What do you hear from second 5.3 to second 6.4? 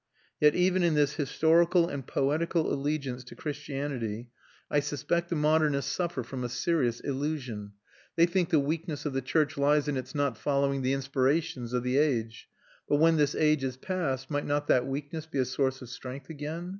modernists suffer